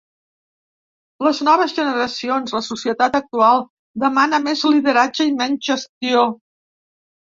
Les 1.27 1.41
noves 1.47 1.75
generacions, 1.81 2.55
la 2.59 2.63
societat 2.69 3.19
actual, 3.21 3.65
demana 4.07 4.43
més 4.51 4.67
lideratge 4.75 5.33
i 5.33 5.39
menys 5.41 5.73
gestió. 5.75 6.31